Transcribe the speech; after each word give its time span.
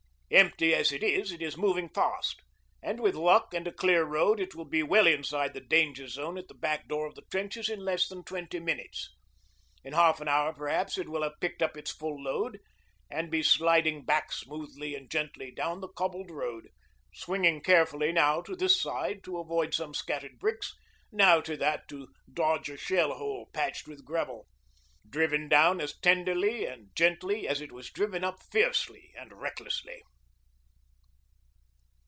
Empty 0.33 0.73
as 0.73 0.93
it 0.93 1.03
is, 1.03 1.33
it 1.33 1.41
is 1.41 1.57
moving 1.57 1.89
fast, 1.89 2.41
and 2.81 3.01
with 3.01 3.15
luck 3.15 3.53
and 3.53 3.67
a 3.67 3.71
clear 3.73 4.05
road 4.05 4.39
it 4.39 4.55
will 4.55 4.63
be 4.65 4.81
well 4.81 5.05
inside 5.05 5.53
the 5.53 5.59
danger 5.59 6.07
zone 6.07 6.37
at 6.37 6.47
the 6.47 6.53
back 6.53 6.87
door 6.87 7.05
of 7.05 7.15
the 7.15 7.21
trenches 7.29 7.67
in 7.67 7.81
less 7.81 8.07
than 8.07 8.23
twenty 8.23 8.57
minutes. 8.57 9.09
In 9.83 9.91
half 9.91 10.21
an 10.21 10.29
hour 10.29 10.53
perhaps 10.53 10.97
it 10.97 11.09
will 11.09 11.23
have 11.23 11.41
picked 11.41 11.61
up 11.61 11.75
its 11.75 11.91
full 11.91 12.15
load, 12.23 12.61
and 13.09 13.29
be 13.29 13.43
sliding 13.43 14.05
back 14.05 14.31
smoothly 14.31 14.95
and 14.95 15.11
gently 15.11 15.51
down 15.51 15.81
the 15.81 15.89
cobbled 15.89 16.31
road, 16.31 16.69
swinging 17.13 17.59
carefully 17.59 18.13
now 18.13 18.39
to 18.41 18.55
this 18.55 18.79
side 18.81 19.25
to 19.25 19.37
avoid 19.37 19.73
some 19.73 19.93
scattered 19.93 20.39
bricks, 20.39 20.73
now 21.11 21.41
to 21.41 21.57
that 21.57 21.89
to 21.89 22.07
dodge 22.33 22.69
a 22.69 22.77
shell 22.77 23.15
hole 23.15 23.49
patched 23.51 23.85
with 23.85 24.05
gravel, 24.05 24.47
driven 25.09 25.49
down 25.49 25.81
as 25.81 25.99
tenderly 25.99 26.65
and 26.65 26.95
gently 26.95 27.45
as 27.49 27.59
it 27.59 27.73
was 27.73 27.89
driven 27.91 28.23
up 28.23 28.41
fiercely 28.49 29.11
and 29.17 29.33
recklessly. 29.33 30.01